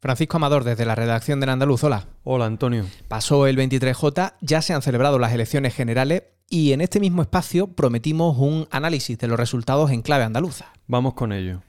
[0.00, 1.82] Francisco Amador, desde la redacción de En Andaluz.
[1.82, 2.06] Hola.
[2.22, 2.84] Hola, Antonio.
[3.08, 7.66] Pasó el 23J, ya se han celebrado las elecciones generales y en este mismo espacio
[7.66, 10.72] prometimos un análisis de los resultados en clave andaluza.
[10.86, 11.62] Vamos con ello.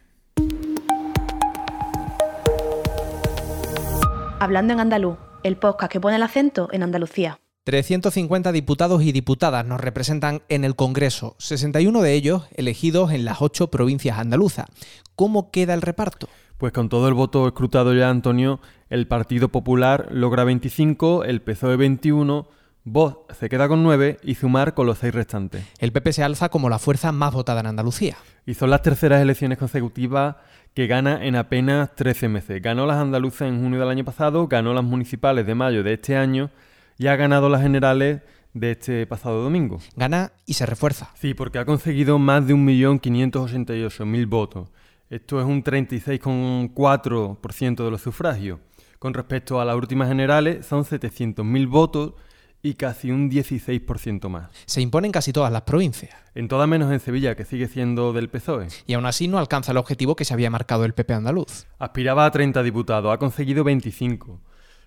[4.39, 7.39] Hablando en andaluz, el podcast que pone el acento en Andalucía.
[7.63, 13.41] 350 diputados y diputadas nos representan en el Congreso, 61 de ellos elegidos en las
[13.41, 14.67] ocho provincias andaluzas.
[15.15, 16.29] ¿Cómo queda el reparto?
[16.59, 18.59] Pues con todo el voto escrutado ya, Antonio,
[18.89, 22.49] el Partido Popular logra 25, el PSOE 21,
[22.83, 25.63] Vox se queda con 9 y Zumar con los 6 restantes.
[25.79, 28.17] El PP se alza como la fuerza más votada en Andalucía.
[28.45, 30.35] Y son las terceras elecciones consecutivas
[30.73, 32.61] que gana en apenas 13 meses.
[32.61, 36.17] Ganó las andaluzas en junio del año pasado, ganó las municipales de mayo de este
[36.17, 36.49] año
[36.97, 38.21] y ha ganado las generales
[38.53, 39.79] de este pasado domingo.
[39.95, 41.11] Gana y se refuerza.
[41.15, 44.67] Sí, porque ha conseguido más de 1.588.000 votos.
[45.09, 48.59] Esto es un 36,4% de los sufragios.
[48.99, 52.13] Con respecto a las últimas generales, son 700.000 votos
[52.61, 54.51] y casi un 16% más.
[54.67, 56.13] Se imponen casi todas las provincias.
[56.35, 58.67] En todas menos en Sevilla, que sigue siendo del PSOE.
[58.85, 61.65] Y aún así no alcanza el objetivo que se había marcado el PP andaluz.
[61.79, 64.39] Aspiraba a 30 diputados, ha conseguido 25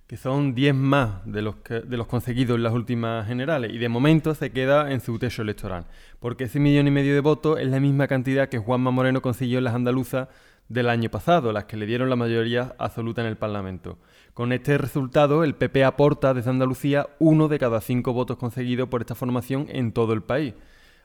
[0.07, 3.89] que son 10 más de los, de los conseguidos en las últimas generales, y de
[3.89, 5.87] momento se queda en su techo electoral,
[6.21, 9.59] porque ese millón y medio de votos es la misma cantidad que Juanma Moreno consiguió
[9.59, 10.29] en las andaluzas
[10.69, 13.99] del año pasado, las que le dieron la mayoría absoluta en el Parlamento.
[14.35, 19.03] Con este resultado, el PP aporta desde Andalucía uno de cada cinco votos conseguidos por
[19.03, 20.55] esta formación en todo el país.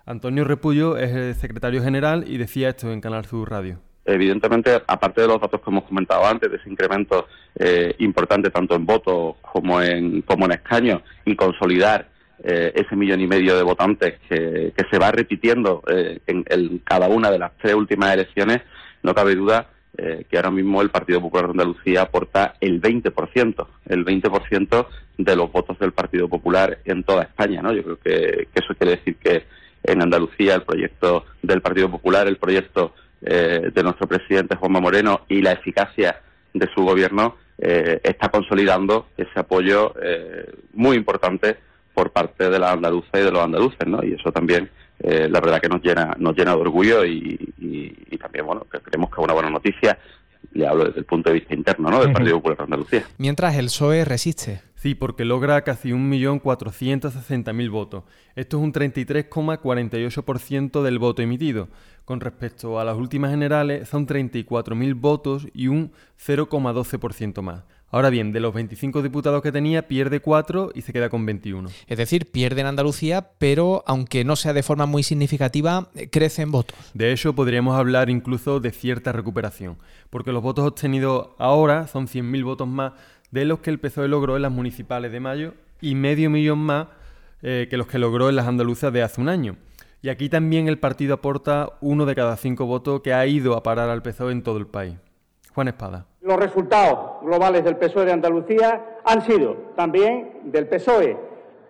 [0.06, 3.87] Antonio Repullo es el secretario general y decía esto en Canal Sur Radio.
[4.08, 8.74] Evidentemente, aparte de los datos que hemos comentado antes, de ese incremento eh, importante tanto
[8.74, 12.08] en votos como en, como en escaños, y consolidar
[12.42, 17.30] eh, ese millón y medio de votantes que, se va repitiendo eh, en, cada una
[17.30, 18.62] de las tres últimas elecciones,
[19.04, 19.68] no cabe duda
[20.30, 25.52] que ahora mismo el Partido Popular de Andalucía aporta el 20%, el 20% de los
[25.52, 27.64] votos del Partido Popular en toda España.
[27.64, 27.74] ¿no?
[27.74, 29.46] Yo creo que eso quiere decir que
[29.82, 35.22] en Andalucía el proyecto del Partido Popular, el proyecto eh, de nuestro presidente Juanma Moreno
[35.28, 36.22] y la eficacia
[36.54, 41.58] de su gobierno eh, está consolidando ese apoyo eh, muy importante
[41.94, 44.04] por parte de la andaluza y de los andaluces, ¿no?
[44.04, 44.70] Y eso también,
[45.00, 49.20] la verdad que nos llena, nos llena de orgullo y, y también, bueno, creemos que
[49.20, 49.98] es una buena noticia
[50.54, 52.02] le hablo desde el punto de vista interno ¿no?
[52.02, 53.04] del Partido Popular de Andalucía.
[53.18, 54.62] Mientras el PSOE resiste.
[54.76, 58.04] Sí, porque logra casi 1.460.000 votos.
[58.36, 61.70] Esto es un 33,48% del voto emitido.
[62.08, 65.92] Con respecto a las últimas generales, son 34.000 votos y un
[66.26, 67.66] 0,12% más.
[67.92, 71.70] Ahora bien, de los 25 diputados que tenía, pierde 4 y se queda con 21.
[71.86, 76.52] Es decir, pierde en Andalucía, pero aunque no sea de forma muy significativa, crece en
[76.52, 76.78] votos.
[76.94, 79.78] De hecho, podríamos hablar incluso de cierta recuperación,
[80.10, 82.94] porque los votos obtenidos ahora son 100.000 votos más
[83.32, 86.88] de los que el PSOE logró en las municipales de mayo y medio millón más
[87.42, 89.58] eh, que los que logró en las andaluzas de hace un año.
[90.08, 93.62] Y aquí también el partido aporta uno de cada cinco votos que ha ido a
[93.62, 94.96] parar al PSOE en todo el país.
[95.54, 96.06] Juan Espada.
[96.22, 101.18] Los resultados globales del PSOE de Andalucía han sido también del PSOE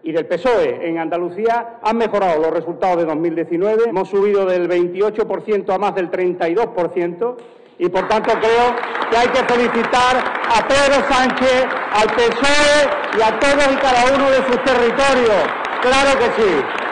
[0.04, 3.86] y del PSOE en Andalucía han mejorado los resultados de 2019.
[3.90, 7.38] Hemos subido del 28% a más del 32%
[7.80, 8.76] y por tanto creo
[9.10, 14.30] que hay que felicitar a Pedro Sánchez, al PSOE y a todos y cada uno
[14.30, 15.44] de sus territorios.
[15.82, 16.87] Claro que sí.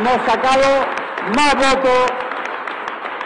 [0.00, 0.86] Hemos sacado
[1.36, 2.10] más votos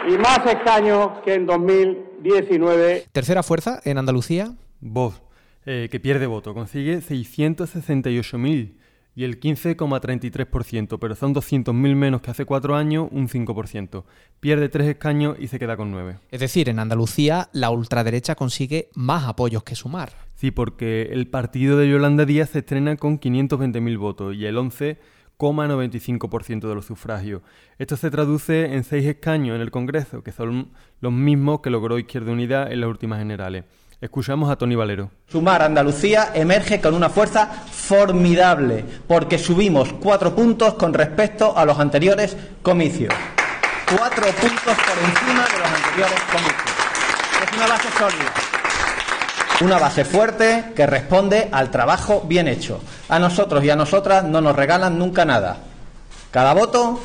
[0.09, 2.05] y más escaños que en 2019.
[2.25, 3.05] 19.
[3.11, 4.53] Tercera fuerza en Andalucía.
[4.81, 5.21] Vox,
[5.65, 8.73] eh, que pierde voto, consigue 668.000
[9.17, 14.03] y el 15,33%, pero son 200.000 menos que hace cuatro años, un 5%.
[14.39, 16.17] Pierde tres escaños y se queda con nueve.
[16.31, 20.13] Es decir, en Andalucía la ultraderecha consigue más apoyos que sumar.
[20.33, 24.97] Sí, porque el partido de Yolanda Díaz se estrena con 520.000 votos y el 11
[25.39, 27.41] 95% de los sufragios.
[27.77, 31.99] Esto se traduce en seis escaños en el Congreso, que son los mismos que logró
[31.99, 33.65] Izquierda Unida en las últimas generales.
[34.01, 35.09] Escuchamos a Tony Valero.
[35.27, 41.79] Sumar Andalucía emerge con una fuerza formidable, porque subimos cuatro puntos con respecto a los
[41.79, 43.13] anteriores comicios.
[43.97, 46.75] Cuatro puntos por encima de los anteriores comicios.
[47.43, 48.33] Es una base sólida.
[49.61, 52.81] Una base fuerte que responde al trabajo bien hecho.
[53.07, 55.57] A nosotros y a nosotras no nos regalan nunca nada.
[56.31, 56.99] Cada voto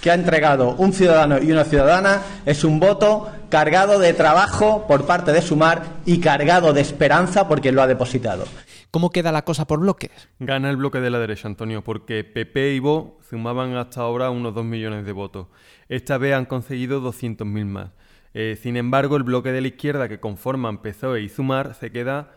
[0.00, 5.06] que ha entregado un ciudadano y una ciudadana es un voto cargado de trabajo por
[5.06, 8.44] parte de Sumar y cargado de esperanza por quien lo ha depositado.
[8.90, 10.10] ¿Cómo queda la cosa por bloques?
[10.38, 14.54] Gana el bloque de la derecha, Antonio, porque PP y Vox sumaban hasta ahora unos
[14.54, 15.46] 2 millones de votos.
[15.88, 17.90] Esta vez han conseguido 200.000 más.
[18.34, 22.32] Eh, sin embargo, el bloque de la izquierda que conforman PSOE y Sumar se queda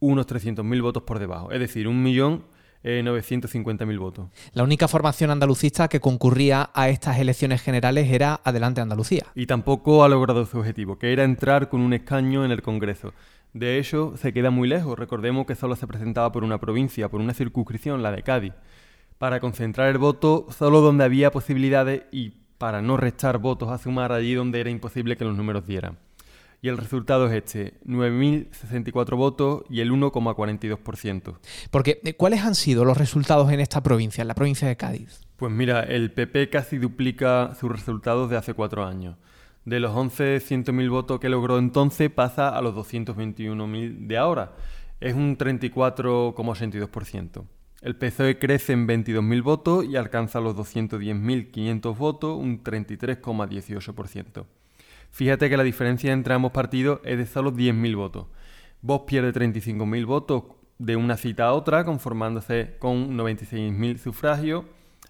[0.00, 4.28] unos 300.000 votos por debajo, es decir, 1.950.000 votos.
[4.52, 9.26] La única formación andalucista que concurría a estas elecciones generales era Adelante Andalucía.
[9.34, 13.12] Y tampoco ha logrado su objetivo, que era entrar con un escaño en el Congreso.
[13.52, 14.98] De hecho, se queda muy lejos.
[14.98, 18.54] Recordemos que solo se presentaba por una provincia, por una circunscripción, la de Cádiz.
[19.18, 24.12] Para concentrar el voto solo donde había posibilidades y para no restar votos a sumar
[24.12, 25.98] allí donde era imposible que los números dieran.
[26.62, 31.38] Y el resultado es este, 9.064 votos y el 1,42%.
[31.70, 35.22] Porque, eh, ¿cuáles han sido los resultados en esta provincia, en la provincia de Cádiz?
[35.36, 39.16] Pues mira, el PP casi duplica sus resultados de hace cuatro años.
[39.64, 44.52] De los 11.100.000 votos que logró entonces pasa a los 221.000 de ahora.
[45.00, 47.46] Es un 34,82%.
[47.80, 54.44] El PSOE crece en 22.000 votos y alcanza los 210.500 votos, un 33,18%.
[55.10, 58.26] Fíjate que la diferencia entre ambos partidos es de solo 10.000 votos.
[58.82, 60.44] Vox pierde 35.000 votos
[60.78, 64.64] de una cita a otra, conformándose con 96.000 sufragios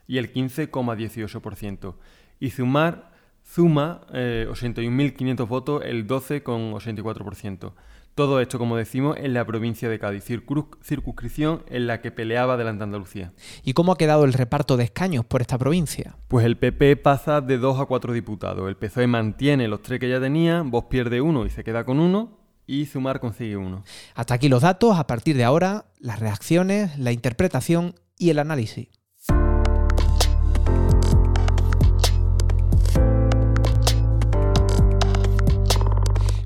[0.08, 1.94] y el 15,18%.
[2.40, 3.12] Y Sumar
[3.44, 7.72] suma 81.500 eh, votos, el 12,84%.
[8.20, 12.84] Todo esto, como decimos, en la provincia de Cádiz, circunscripción en la que peleaba delante
[12.84, 13.32] Andalucía.
[13.64, 16.18] ¿Y cómo ha quedado el reparto de escaños por esta provincia?
[16.28, 18.68] Pues el PP pasa de dos a cuatro diputados.
[18.68, 21.98] El PSOE mantiene los tres que ya tenía, Vox pierde uno y se queda con
[21.98, 22.36] uno,
[22.66, 23.84] y Sumar consigue uno.
[24.14, 28.88] Hasta aquí los datos, a partir de ahora, las reacciones, la interpretación y el análisis.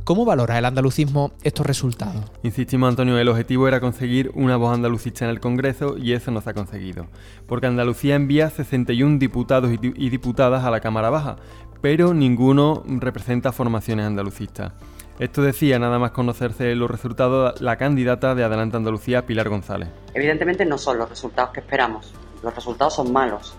[0.04, 2.30] ¿Cómo valora el andalucismo estos resultados?
[2.42, 6.42] Insistimos, Antonio, el objetivo era conseguir una voz andalucista en el Congreso y eso no
[6.42, 7.06] se ha conseguido.
[7.46, 11.36] Porque Andalucía envía 61 diputados y diputadas a la Cámara Baja,
[11.80, 14.74] pero ninguno representa formaciones andalucistas.
[15.18, 19.88] Esto decía, nada más conocerse los resultados, la candidata de Adelante Andalucía, Pilar González.
[20.12, 22.12] Evidentemente no son los resultados que esperamos.
[22.42, 23.56] Los resultados son malos.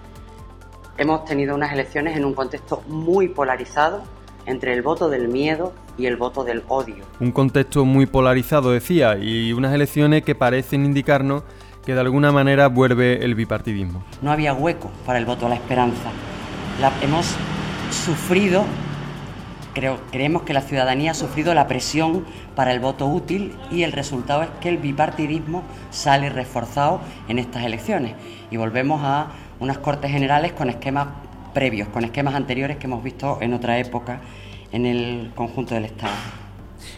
[0.99, 4.03] Hemos tenido unas elecciones en un contexto muy polarizado
[4.45, 7.05] entre el voto del miedo y el voto del odio.
[7.19, 11.43] Un contexto muy polarizado, decía, y unas elecciones que parecen indicarnos
[11.85, 14.03] que de alguna manera vuelve el bipartidismo.
[14.21, 16.09] No había hueco para el voto a la esperanza.
[16.81, 17.35] La, hemos
[17.91, 18.65] sufrido,
[19.73, 22.25] creo, creemos que la ciudadanía ha sufrido la presión
[22.55, 27.63] para el voto útil y el resultado es que el bipartidismo sale reforzado en estas
[27.63, 28.13] elecciones
[28.49, 29.27] y volvemos a
[29.59, 31.07] unas cortes generales con esquemas
[31.55, 34.21] previos, con esquemas anteriores que hemos visto en otra época
[34.71, 36.13] en el conjunto del Estado.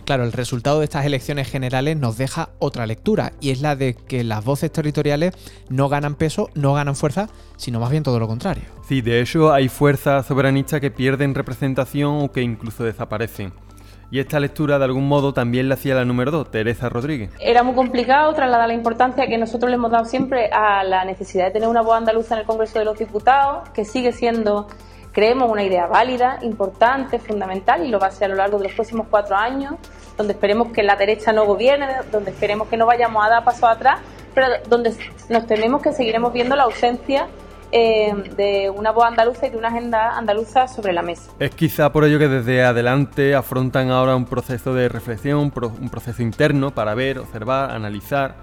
[0.03, 3.93] Claro, el resultado de estas elecciones generales nos deja otra lectura y es la de
[3.93, 5.33] que las voces territoriales
[5.69, 8.63] no ganan peso, no ganan fuerza, sino más bien todo lo contrario.
[8.87, 13.53] Sí, de hecho hay fuerzas soberanistas que pierden representación o que incluso desaparecen.
[14.09, 17.31] Y esta lectura de algún modo también la hacía la número 2, Teresa Rodríguez.
[17.39, 21.45] Era muy complicado trasladar la importancia que nosotros le hemos dado siempre a la necesidad
[21.45, 24.67] de tener una voz andaluza en el Congreso de los Diputados, que sigue siendo,
[25.11, 28.65] creemos, una idea válida, importante, fundamental y lo va a ser a lo largo de
[28.65, 29.73] los próximos cuatro años,
[30.15, 33.67] donde esperemos que la derecha no gobierne, donde esperemos que no vayamos a dar paso
[33.67, 33.99] atrás,
[34.33, 34.93] pero donde
[35.27, 37.27] nos tememos que seguiremos viendo la ausencia
[37.71, 41.31] eh, de una voz andaluza y de una agenda andaluza sobre la mesa.
[41.39, 46.21] Es quizá por ello que desde adelante afrontan ahora un proceso de reflexión, un proceso
[46.21, 48.35] interno para ver, observar, analizar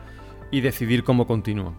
[0.51, 1.73] y decidir cómo continúa.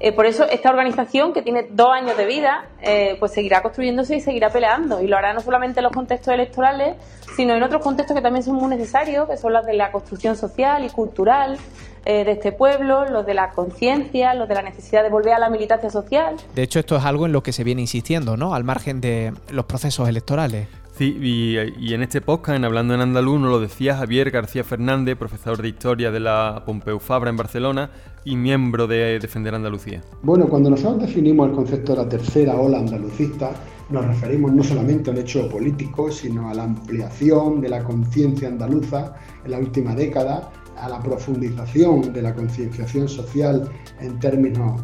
[0.00, 4.16] Eh, por eso esta organización, que tiene dos años de vida, eh, pues seguirá construyéndose
[4.16, 5.02] y seguirá peleando.
[5.02, 6.96] Y lo hará no solamente en los contextos electorales,
[7.36, 10.36] sino en otros contextos que también son muy necesarios, que son los de la construcción
[10.36, 11.58] social y cultural,
[12.04, 15.38] eh, de este pueblo, los de la conciencia, los de la necesidad de volver a
[15.38, 16.36] la militancia social.
[16.54, 18.54] De hecho, esto es algo en lo que se viene insistiendo, ¿no?
[18.54, 20.68] Al margen de los procesos electorales.
[20.98, 25.16] Sí, y, en este podcast, en Hablando en Andaluz, nos lo decía Javier García Fernández,
[25.16, 27.90] profesor de Historia de la Pompeu Fabra en Barcelona
[28.24, 30.02] y miembro de Defender Andalucía.
[30.22, 33.52] Bueno, cuando nosotros definimos el concepto de la tercera ola andalucista,
[33.90, 39.14] nos referimos no solamente al hecho político, sino a la ampliación de la conciencia andaluza
[39.44, 40.50] en la última década
[40.80, 43.68] a la profundización de la concienciación social
[44.00, 44.80] en términos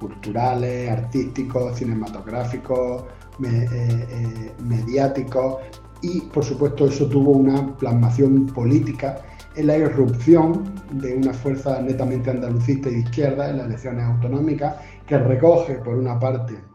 [0.00, 3.04] culturales, artísticos, cinematográficos,
[3.44, 5.56] eh, eh, mediáticos.
[6.02, 9.22] Y por supuesto eso tuvo una plasmación política
[9.54, 14.76] en la irrupción de una fuerza netamente andalucista y de izquierda en las elecciones autonómicas
[15.06, 16.71] que recoge por una parte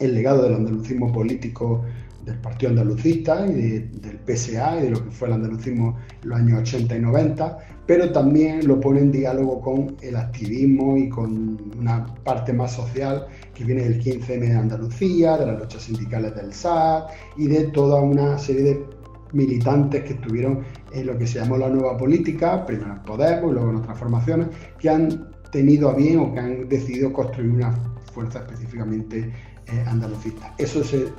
[0.00, 1.84] el legado del andalucismo político
[2.24, 6.38] del Partido Andalucista y del PSA y de lo que fue el andalucismo en los
[6.38, 11.58] años 80 y 90, pero también lo pone en diálogo con el activismo y con
[11.78, 16.52] una parte más social que viene del 15M de Andalucía, de las luchas sindicales del
[16.52, 18.84] SAT y de toda una serie de
[19.32, 20.60] militantes que estuvieron
[20.92, 24.48] en lo que se llamó la nueva política, primero en Podemos, luego en otras formaciones,
[24.78, 27.72] que han tenido a bien o que han decidido construir una
[28.12, 29.32] fuerza específicamente
[29.72, 30.32] eh.
[30.58, 31.12] Eso se,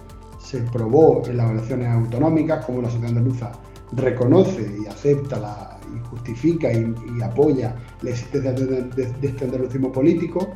[0.72, 3.51] probó en las elecciones autonómicas, como la sociedad andaluza
[3.93, 10.50] reconoce y acepta la, y justifica y, apoya la existencia de, este andalucismo político.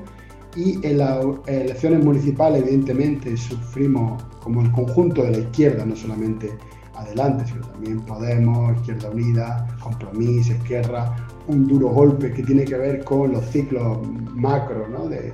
[0.56, 6.58] Y en las elecciones municipales, evidentemente, sufrimos como el conjunto de la izquierda, no solamente
[6.96, 11.16] adelante, sino también Podemos, Izquierda Unida, Compromís, Esquerra,
[11.48, 14.00] un duro golpe que tiene que ver con los ciclos
[14.34, 15.08] macro ¿no?
[15.08, 15.34] de,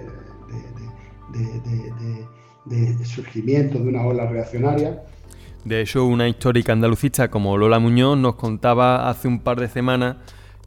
[3.05, 5.01] surgimiento de una ola reaccionaria.
[5.63, 10.17] De hecho, una histórica andalucista como Lola Muñoz nos contaba hace un par de semanas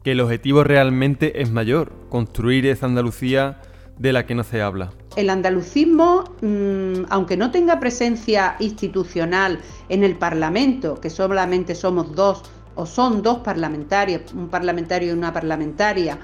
[0.03, 3.59] que el objetivo realmente es mayor, construir esa Andalucía
[3.97, 4.91] de la que no se habla.
[5.15, 9.59] El andalucismo, mm, aunque no tenga presencia institucional
[9.89, 12.43] en el Parlamento, que solamente somos dos
[12.75, 16.19] o son dos parlamentarios, un parlamentario y una parlamentaria,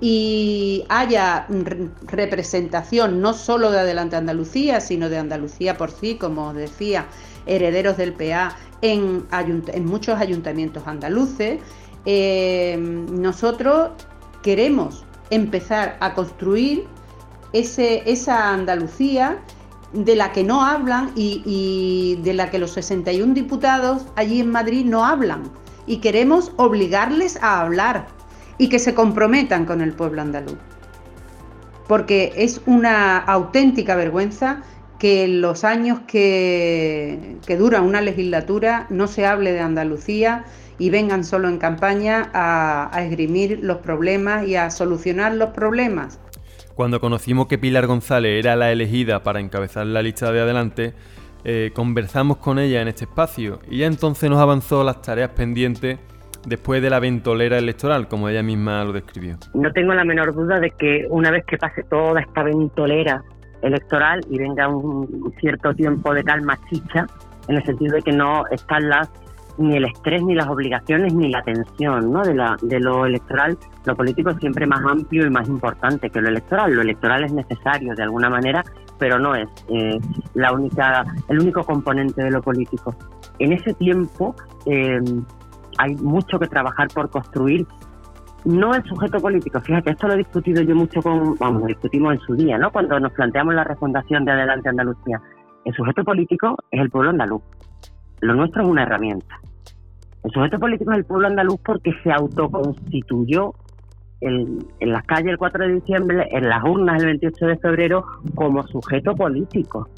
[0.00, 1.46] y haya
[2.06, 7.06] representación no solo de Adelante Andalucía, sino de Andalucía por sí, como os decía,
[7.46, 9.26] herederos del PA en,
[9.84, 11.60] muchos ayuntamientos andaluces,
[12.04, 13.90] eh, nosotros
[14.42, 16.86] queremos empezar a construir
[17.52, 19.38] ese, esa Andalucía
[19.92, 24.50] de la que no hablan y, y de la que los 61 diputados allí en
[24.50, 25.50] Madrid no hablan.
[25.86, 28.06] Y queremos obligarles a hablar
[28.58, 30.58] y que se comprometan con el pueblo andaluz.
[31.86, 34.62] Porque es una auténtica vergüenza
[34.98, 40.44] que en los años que, dura una legislatura no se hable de Andalucía
[40.78, 46.20] y vengan solo en campaña a, esgrimir los problemas y a solucionar los problemas.
[46.74, 50.94] Cuando conocimos que Pilar González era la elegida para encabezar la lista de adelante,
[51.44, 55.98] eh, conversamos con ella en este espacio y ya entonces nos avanzó las tareas pendientes
[56.46, 59.36] después de la ventolera electoral, como ella misma lo describió.
[59.54, 63.22] No tengo la menor duda de que una vez que pase toda esta ventolera
[63.62, 67.06] electoral y venga un cierto tiempo de calma chicha,
[67.48, 69.08] en el sentido de que no están las
[69.58, 72.22] ni el estrés, ni las obligaciones, ni la tensión ¿no?
[72.22, 73.58] de, la, de lo electoral.
[73.84, 76.72] Lo político es siempre más amplio y más importante que lo electoral.
[76.72, 78.64] Lo electoral es necesario de alguna manera,
[78.98, 79.98] pero no es eh,
[80.34, 82.94] la única, el único componente de lo político.
[83.40, 84.34] En ese tiempo,
[84.66, 85.00] eh,
[85.78, 87.66] hay mucho que trabajar por construir.
[88.44, 92.14] No el sujeto político, fíjate, esto lo he discutido yo mucho con, vamos, lo discutimos
[92.14, 92.70] en su día, ¿no?
[92.70, 95.20] Cuando nos planteamos la refundación de Adelante Andalucía.
[95.64, 97.42] El sujeto político es el pueblo andaluz.
[98.20, 99.40] Lo nuestro es una herramienta.
[100.24, 103.54] El sujeto político es el pueblo andaluz porque se autoconstituyó
[104.20, 108.04] en, en las calles el 4 de diciembre, en las urnas el 28 de febrero,
[108.34, 109.88] como sujeto político.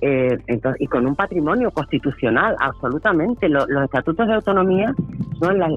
[0.00, 3.48] Eh, entonces, y con un patrimonio constitucional, absolutamente.
[3.48, 4.94] los estatutos de autonomía
[5.40, 5.72] son, las,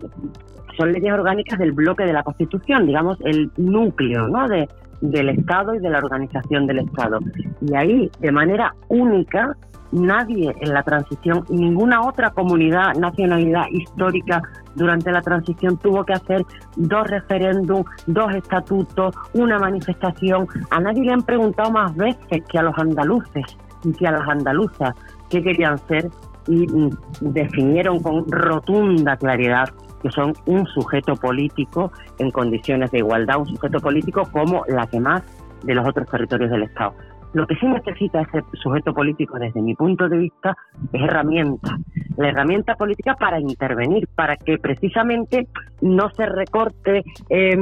[0.85, 4.47] leyes orgánicas del bloque de la Constitución, digamos, el núcleo ¿no?
[4.47, 4.67] de,
[5.01, 7.19] del Estado y de la organización del Estado.
[7.61, 9.55] Y ahí, de manera única,
[9.91, 14.41] nadie en la transición ninguna otra comunidad, nacionalidad histórica
[14.75, 20.47] durante la transición tuvo que hacer dos referéndums, dos estatutos, una manifestación.
[20.69, 24.95] A nadie le han preguntado más veces que a los andaluces y a las andaluzas
[25.29, 26.09] qué querían ser
[26.47, 26.89] y mm,
[27.21, 29.69] definieron con rotunda claridad
[30.01, 34.99] que son un sujeto político en condiciones de igualdad, un sujeto político como la que
[34.99, 35.23] más
[35.63, 36.93] de los otros territorios del Estado.
[37.33, 40.57] Lo que sí necesita ese sujeto político, desde mi punto de vista,
[40.91, 41.77] es herramienta.
[42.17, 45.47] La herramienta política para intervenir, para que precisamente
[45.81, 47.57] no se recorte eh,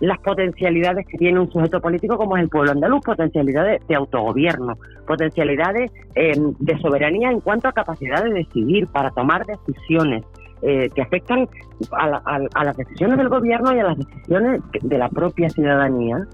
[0.00, 4.74] las potencialidades que tiene un sujeto político como es el pueblo andaluz, potencialidades de autogobierno,
[5.06, 10.24] potencialidades em, de soberanía en cuanto a capacidad de decidir, para tomar decisiones
[10.62, 11.48] eh, que afectan
[11.92, 16.26] a, las decisiones del gobierno y a las decisiones de la propia ciudadanía.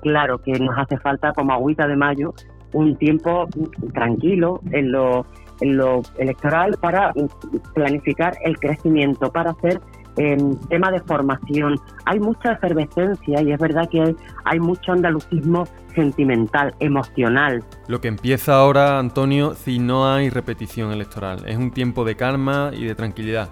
[0.00, 2.34] Claro que nos hace falta como agüita de mayo
[2.72, 3.46] un tiempo
[3.94, 5.24] tranquilo en lo,
[5.60, 7.12] en lo electoral para
[7.74, 9.80] planificar el crecimiento, para hacer
[10.16, 11.78] en tema de formación.
[12.04, 17.62] Hay mucha efervescencia y es verdad que hay, mucho andalucismo sentimental, emocional.
[17.88, 22.70] Lo que empieza ahora, Antonio, si no hay repetición electoral, es un tiempo de calma
[22.72, 23.48] y de tranquilidad.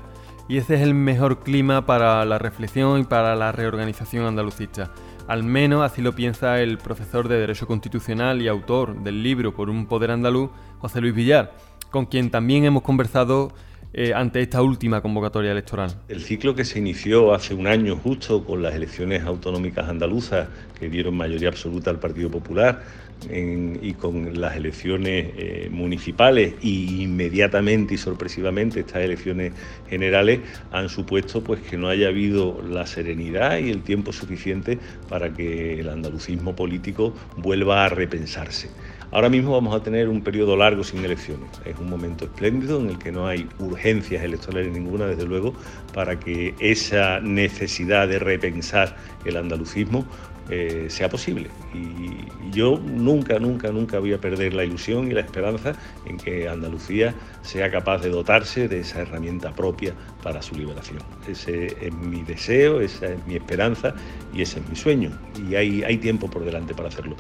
[0.48, 4.92] Y ese es el mejor clima para la reflexión y para la reorganización andalucista.
[5.26, 9.70] Al menos así lo piensa el profesor de Derecho Constitucional y autor del libro Por
[9.70, 11.54] un Poder Andaluz, José Luis Villar,
[11.90, 13.52] con quien también hemos conversado
[13.94, 15.94] eh, ante esta última convocatoria electoral?
[16.08, 20.48] El ciclo que se inició hace un año justo con las elecciones autonómicas andaluzas
[20.78, 22.82] que dieron mayoría absoluta al Partido Popular,
[23.30, 29.52] y con las elecciones eh, municipales y inmediatamente y sorpresivamente estas elecciones
[29.88, 30.40] generales
[30.72, 35.80] han supuesto pues que no haya habido la serenidad y el tiempo suficiente para que
[35.80, 38.68] el andalucismo político vuelva a repensarse.
[39.14, 41.48] Ahora mismo vamos a tener un periodo largo sin elecciones.
[41.64, 45.54] Es un momento espléndido en el que no hay urgencias electorales ninguna, desde luego,
[45.92, 50.04] para que esa necesidad de repensar el andalucismo
[50.50, 51.48] eh, sea posible.
[51.72, 55.74] Y yo nunca, nunca, nunca voy a perder la ilusión y la esperanza
[56.06, 59.94] en que Andalucía sea capaz de dotarse de esa herramienta propia
[60.24, 60.98] para su liberación.
[61.28, 63.94] Ese es mi deseo, esa es mi esperanza
[64.34, 65.12] y ese es mi sueño.
[65.48, 67.14] Y hay, hay tiempo por delante para hacerlo.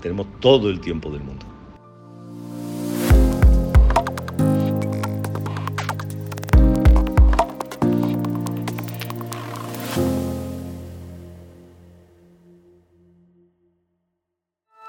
[0.00, 1.46] Tenemos todo el tiempo del mundo.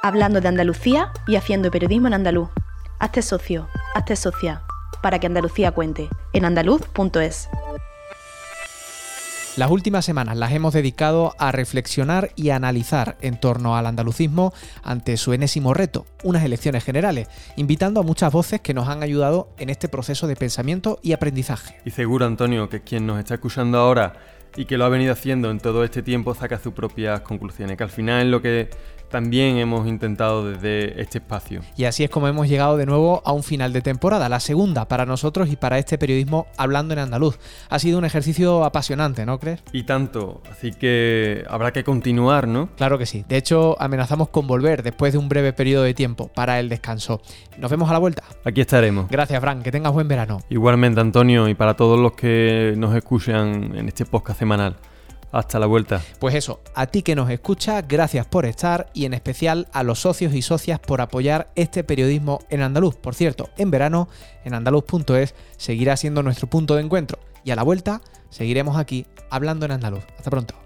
[0.01, 2.49] hablando de Andalucía y haciendo periodismo en andaluz.
[2.99, 4.61] Hazte socio, hazte socia,
[5.01, 7.49] para que Andalucía cuente, en andaluz.es.
[9.61, 15.17] Las últimas semanas las hemos dedicado a reflexionar y analizar en torno al andalucismo ante
[15.17, 17.27] su enésimo reto, unas elecciones generales,
[17.57, 21.77] invitando a muchas voces que nos han ayudado en este proceso de pensamiento y aprendizaje.
[21.85, 24.13] Y seguro, Antonio, que quien nos está escuchando ahora
[24.55, 27.83] y que lo ha venido haciendo en todo este tiempo saca sus propias conclusiones, que
[27.83, 28.67] al final lo que
[29.11, 31.61] también hemos intentado desde este espacio.
[31.77, 34.87] Y así es como hemos llegado de nuevo a un final de temporada, la segunda
[34.87, 37.37] para nosotros y para este periodismo hablando en andaluz.
[37.69, 39.61] Ha sido un ejercicio apasionante, ¿no crees?
[39.73, 42.69] Y tanto, así que habrá que continuar, ¿no?
[42.77, 43.25] Claro que sí.
[43.27, 47.21] De hecho, amenazamos con volver después de un breve periodo de tiempo para el descanso.
[47.57, 48.23] Nos vemos a la vuelta.
[48.45, 49.09] Aquí estaremos.
[49.09, 49.61] Gracias, Fran.
[49.61, 50.39] Que tengas buen verano.
[50.49, 54.77] Igualmente, Antonio, y para todos los que nos escuchan en este podcast semanal.
[55.31, 56.01] Hasta la vuelta.
[56.19, 59.99] Pues eso, a ti que nos escucha, gracias por estar y en especial a los
[59.99, 62.95] socios y socias por apoyar este periodismo en andaluz.
[62.95, 64.09] Por cierto, en verano,
[64.43, 69.65] en andaluz.es seguirá siendo nuestro punto de encuentro y a la vuelta seguiremos aquí hablando
[69.65, 70.03] en andaluz.
[70.17, 70.60] Hasta pronto.